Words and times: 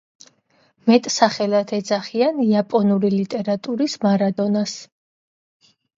მეტსახელად 0.91 1.73
ეძახიან 1.79 2.41
„იაპონური 2.45 3.11
ლიტერატურის 3.19 3.97
მარადონას“. 4.07 4.75